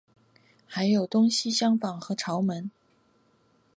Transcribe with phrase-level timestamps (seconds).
[0.65, 2.71] 还有东西厢房和朝门。